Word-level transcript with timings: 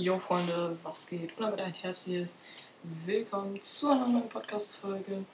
Jo 0.00 0.16
Freunde, 0.16 0.78
was 0.84 1.08
geht? 1.08 1.36
Und 1.36 1.40
damit 1.40 1.60
ein 1.60 1.74
herzliches 1.74 2.38
Willkommen 3.04 3.60
zu 3.60 3.90
einer 3.90 4.06
neuen 4.06 4.28
Podcast-Folge 4.28 5.24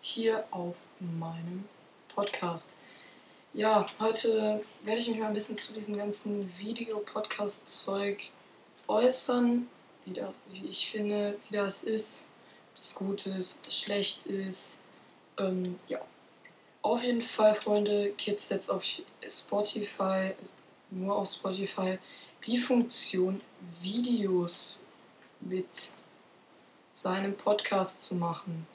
hier 0.00 0.46
auf 0.50 0.76
meinem 0.98 1.68
Podcast. 2.08 2.78
Ja, 3.52 3.84
heute 4.00 4.64
werde 4.82 5.00
ich 5.02 5.08
mich 5.08 5.18
mal 5.18 5.26
ein 5.26 5.34
bisschen 5.34 5.58
zu 5.58 5.74
diesem 5.74 5.98
ganzen 5.98 6.50
Video-Podcast-Zeug 6.56 8.30
äußern, 8.88 9.68
wie, 10.06 10.14
das, 10.14 10.30
wie 10.52 10.68
ich 10.68 10.90
finde, 10.90 11.38
wie 11.50 11.56
das 11.58 11.84
ist, 11.84 12.30
das 12.76 12.94
gut 12.94 13.26
ist, 13.26 13.60
das 13.66 13.78
schlecht 13.78 14.24
ist. 14.24 14.80
Ähm, 15.36 15.78
ja. 15.86 16.00
Auf 16.80 17.04
jeden 17.04 17.20
Fall, 17.20 17.54
Freunde, 17.54 18.14
gibt 18.16 18.40
es 18.40 18.48
jetzt 18.48 18.70
auf 18.70 18.86
Spotify, 19.28 20.32
nur 20.90 21.14
auf 21.14 21.30
Spotify, 21.30 21.98
die 22.46 22.58
Funktion, 22.58 23.40
Videos 23.80 24.88
mit 25.40 25.92
seinem 26.92 27.36
Podcast 27.36 28.02
zu 28.02 28.16
machen. 28.16 28.66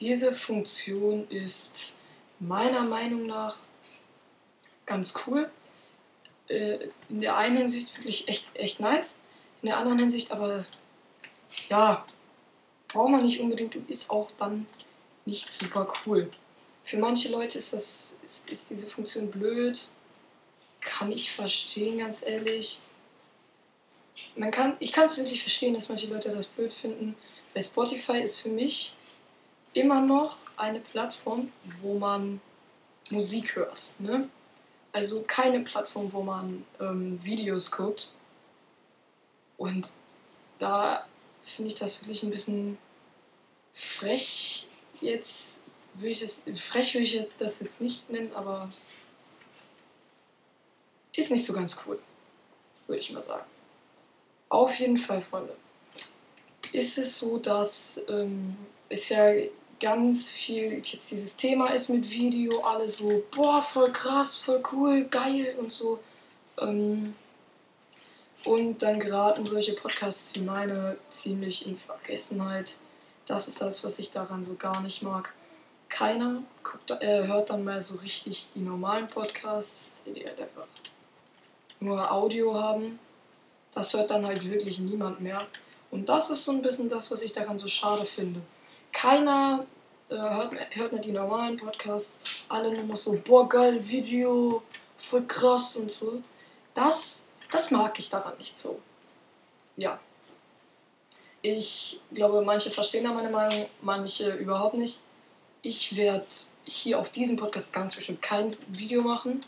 Diese 0.00 0.32
Funktion 0.32 1.28
ist 1.28 1.98
meiner 2.40 2.82
Meinung 2.82 3.26
nach 3.26 3.56
ganz 4.86 5.14
cool. 5.26 5.50
Äh, 6.48 6.88
in 7.08 7.20
der 7.20 7.36
einen 7.36 7.56
Hinsicht 7.58 7.96
wirklich 7.98 8.26
echt, 8.28 8.46
echt 8.54 8.80
nice, 8.80 9.20
in 9.62 9.68
der 9.68 9.78
anderen 9.78 9.98
Hinsicht 9.98 10.32
aber, 10.32 10.64
ja, 11.68 12.04
braucht 12.88 13.10
man 13.10 13.24
nicht 13.24 13.40
unbedingt 13.40 13.76
und 13.76 13.88
ist 13.90 14.10
auch 14.10 14.30
dann 14.38 14.66
nicht 15.26 15.52
super 15.52 15.92
cool. 16.06 16.30
Für 16.84 16.96
manche 16.96 17.30
Leute 17.30 17.58
ist, 17.58 17.74
das, 17.74 18.16
ist, 18.22 18.48
ist 18.48 18.70
diese 18.70 18.88
Funktion 18.88 19.30
blöd, 19.30 19.78
kann 20.80 21.12
ich 21.12 21.30
verstehen, 21.32 21.98
ganz 21.98 22.22
ehrlich 22.22 22.80
man 24.38 24.50
kann, 24.50 24.76
ich 24.78 24.92
kann 24.92 25.06
es 25.06 25.18
wirklich 25.18 25.42
verstehen, 25.42 25.74
dass 25.74 25.88
manche 25.88 26.06
Leute 26.06 26.30
das 26.30 26.46
blöd 26.46 26.72
finden. 26.72 27.16
Bei 27.54 27.62
Spotify 27.62 28.20
ist 28.20 28.40
für 28.40 28.48
mich 28.48 28.96
immer 29.74 30.00
noch 30.00 30.38
eine 30.56 30.80
Plattform, 30.80 31.52
wo 31.82 31.98
man 31.98 32.40
Musik 33.10 33.56
hört. 33.56 33.88
Ne? 33.98 34.28
Also 34.92 35.24
keine 35.26 35.60
Plattform, 35.60 36.12
wo 36.12 36.22
man 36.22 36.64
ähm, 36.80 37.22
Videos 37.22 37.70
guckt. 37.70 38.12
Und 39.56 39.90
da 40.58 41.06
finde 41.44 41.72
ich 41.72 41.78
das 41.78 42.00
wirklich 42.00 42.22
ein 42.22 42.30
bisschen 42.30 42.78
frech. 43.74 44.68
Jetzt 45.00 45.62
will 45.94 46.10
ich 46.10 46.20
das, 46.20 46.44
frech 46.56 46.94
will 46.94 47.02
ich 47.02 47.26
das 47.38 47.60
jetzt 47.60 47.80
nicht 47.80 48.08
nennen, 48.08 48.32
aber 48.34 48.70
ist 51.16 51.32
nicht 51.32 51.44
so 51.44 51.52
ganz 51.52 51.76
cool, 51.84 51.98
würde 52.86 53.00
ich 53.00 53.10
mal 53.10 53.22
sagen. 53.22 53.44
Auf 54.48 54.78
jeden 54.78 54.96
Fall, 54.96 55.20
Freunde. 55.20 55.54
Ist 56.72 56.98
es 56.98 57.18
so, 57.18 57.38
dass 57.38 58.02
ähm, 58.08 58.56
es 58.88 59.08
ja 59.08 59.32
ganz 59.80 60.28
viel 60.28 60.74
jetzt 60.74 61.10
dieses 61.10 61.36
Thema 61.36 61.70
ist 61.70 61.88
mit 61.88 62.10
Video, 62.10 62.60
alle 62.60 62.88
so, 62.88 63.22
boah, 63.30 63.62
voll 63.62 63.92
krass, 63.92 64.36
voll 64.36 64.62
cool, 64.72 65.04
geil 65.04 65.54
und 65.58 65.72
so. 65.72 66.00
Ähm, 66.60 67.14
und 68.44 68.82
dann 68.82 69.00
geraten 69.00 69.44
solche 69.46 69.74
Podcasts 69.74 70.34
wie 70.34 70.40
meine 70.40 70.96
ziemlich 71.10 71.66
in 71.66 71.78
Vergessenheit. 71.78 72.80
Das 73.26 73.48
ist 73.48 73.60
das, 73.60 73.84
was 73.84 73.98
ich 73.98 74.10
daran 74.10 74.44
so 74.44 74.54
gar 74.54 74.80
nicht 74.80 75.02
mag. 75.02 75.34
Keiner 75.88 76.42
guckt, 76.62 76.90
äh, 77.02 77.26
hört 77.26 77.50
dann 77.50 77.64
mal 77.64 77.82
so 77.82 77.96
richtig 77.98 78.50
die 78.54 78.60
normalen 78.60 79.08
Podcasts, 79.08 80.02
die 80.04 80.26
einfach 80.26 80.66
nur 81.80 82.10
Audio 82.10 82.54
haben 82.54 82.98
das 83.74 83.92
hört 83.94 84.10
dann 84.10 84.26
halt 84.26 84.48
wirklich 84.48 84.78
niemand 84.78 85.20
mehr. 85.20 85.46
Und 85.90 86.08
das 86.08 86.30
ist 86.30 86.44
so 86.44 86.52
ein 86.52 86.62
bisschen 86.62 86.88
das, 86.88 87.10
was 87.10 87.22
ich 87.22 87.32
daran 87.32 87.58
so 87.58 87.68
schade 87.68 88.06
finde. 88.06 88.40
Keiner 88.92 89.66
äh, 90.10 90.16
hört, 90.16 90.54
hört 90.70 90.92
mehr 90.92 91.02
die 91.02 91.12
normalen 91.12 91.56
Podcasts, 91.56 92.20
alle 92.48 92.72
nur 92.72 92.84
noch 92.84 92.96
so, 92.96 93.18
boah, 93.24 93.48
geil, 93.48 93.86
Video, 93.88 94.62
voll 94.96 95.24
krass 95.26 95.76
und 95.76 95.92
so. 95.92 96.22
Das, 96.74 97.26
das 97.50 97.70
mag 97.70 97.98
ich 97.98 98.10
daran 98.10 98.36
nicht 98.38 98.58
so. 98.58 98.80
Ja. 99.76 99.98
Ich 101.40 102.00
glaube, 102.12 102.42
manche 102.42 102.70
verstehen 102.70 103.04
da 103.04 103.12
meine 103.12 103.30
Meinung, 103.30 103.68
manche 103.80 104.34
überhaupt 104.34 104.76
nicht. 104.76 105.00
Ich 105.62 105.96
werde 105.96 106.26
hier 106.64 106.98
auf 106.98 107.10
diesem 107.12 107.36
Podcast 107.36 107.72
ganz 107.72 107.94
bestimmt 107.94 108.22
kein 108.22 108.56
Video 108.68 109.02
machen, 109.02 109.40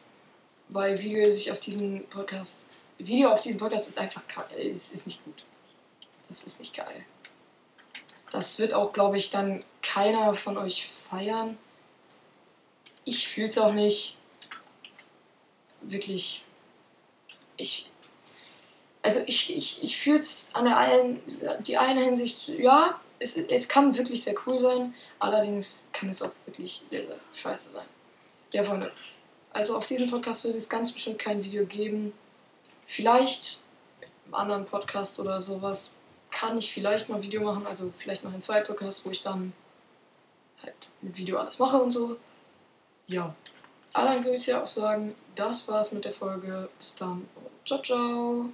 weil 0.69 1.03
Video 1.03 1.31
sich 1.33 1.51
auf 1.51 1.59
diesem 1.59 2.05
Podcast 2.09 2.70
Video 3.07 3.31
auf 3.31 3.41
diesem 3.41 3.59
Podcast 3.59 3.89
ist 3.89 3.99
einfach 3.99 4.23
ist, 4.57 4.93
ist 4.93 5.07
nicht 5.07 5.25
gut. 5.25 5.45
Das 6.29 6.45
ist 6.45 6.61
nicht 6.61 6.75
geil. 6.75 7.05
Das 8.31 8.59
wird 8.59 8.75
auch, 8.75 8.93
glaube 8.93 9.17
ich, 9.17 9.31
dann 9.31 9.65
keiner 9.83 10.35
von 10.35 10.57
euch 10.57 10.89
feiern. 11.11 11.59
Ich 13.05 13.29
fühle 13.29 13.49
es 13.49 13.59
auch 13.59 13.73
nicht. 13.73 14.17
Wirklich. 15.81 16.45
Ich. 17.57 17.91
Also 19.03 19.21
ich, 19.27 19.57
ich, 19.57 19.83
ich 19.83 19.97
fühle 19.97 20.21
es 20.21 20.55
an 20.55 20.67
der 20.67 20.77
einen, 20.77 21.21
die 21.67 21.79
eine 21.79 22.05
Hinsicht, 22.05 22.49
ja, 22.49 23.01
es, 23.19 23.37
es 23.37 23.69
kann 23.69 23.97
wirklich 23.97 24.25
sehr 24.25 24.35
cool 24.47 24.59
sein, 24.59 24.95
allerdings 25.19 25.85
kann 25.93 26.11
es 26.11 26.21
auch 26.21 26.33
wirklich 26.45 26.83
sehr, 26.91 27.07
sehr 27.07 27.17
scheiße 27.33 27.71
sein. 27.71 27.87
Ja, 28.53 28.63
Freunde. 28.63 28.93
Also 29.53 29.77
auf 29.77 29.87
diesem 29.87 30.11
Podcast 30.11 30.45
wird 30.45 30.57
es 30.57 30.69
ganz 30.69 30.93
bestimmt 30.93 31.19
kein 31.19 31.43
Video 31.43 31.65
geben. 31.65 32.13
Vielleicht 32.91 33.63
im 34.27 34.35
anderen 34.35 34.67
Podcast 34.67 35.21
oder 35.21 35.41
sowas 35.41 35.95
kann 36.33 36.59
ich 36.59 36.73
vielleicht 36.73 37.09
mal 37.09 37.17
ein 37.17 37.23
Video 37.23 37.41
machen, 37.41 37.65
also 37.65 37.93
vielleicht 37.97 38.25
noch 38.25 38.35
ein 38.35 38.43
zweiter 38.43 38.67
Podcast, 38.67 39.07
wo 39.07 39.11
ich 39.11 39.21
dann 39.21 39.53
halt 40.61 40.75
mit 41.01 41.17
Video 41.17 41.39
alles 41.39 41.61
mache 41.61 41.81
und 41.81 41.93
so. 41.93 42.17
Ja. 43.07 43.33
Dann 43.93 44.25
würde 44.25 44.35
ich 44.35 44.47
ja 44.47 44.61
auch 44.61 44.67
sagen, 44.67 45.15
das 45.37 45.69
war's 45.69 45.93
mit 45.93 46.05
der 46.05 46.13
Folge. 46.13 46.69
Bis 46.81 46.97
dann 46.97 47.29
und 47.37 47.65
ciao, 47.65 47.81
ciao. 47.81 48.47